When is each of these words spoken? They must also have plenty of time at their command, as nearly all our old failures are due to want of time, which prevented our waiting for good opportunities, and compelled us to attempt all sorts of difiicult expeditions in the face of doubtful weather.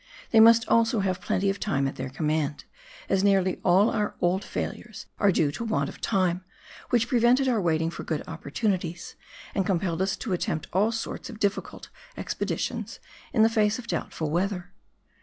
They 0.31 0.39
must 0.39 0.67
also 0.67 1.01
have 1.01 1.21
plenty 1.21 1.51
of 1.51 1.59
time 1.59 1.87
at 1.87 1.95
their 1.95 2.09
command, 2.09 2.63
as 3.07 3.23
nearly 3.23 3.59
all 3.63 3.91
our 3.91 4.15
old 4.19 4.43
failures 4.43 5.05
are 5.19 5.31
due 5.31 5.51
to 5.51 5.63
want 5.63 5.89
of 5.89 6.01
time, 6.01 6.43
which 6.89 7.07
prevented 7.07 7.47
our 7.47 7.61
waiting 7.61 7.91
for 7.91 8.03
good 8.03 8.23
opportunities, 8.27 9.15
and 9.53 9.63
compelled 9.63 10.01
us 10.01 10.15
to 10.17 10.33
attempt 10.33 10.65
all 10.73 10.91
sorts 10.91 11.29
of 11.29 11.39
difiicult 11.39 11.89
expeditions 12.17 12.99
in 13.31 13.43
the 13.43 13.47
face 13.47 13.77
of 13.77 13.85
doubtful 13.85 14.31
weather. 14.31 14.73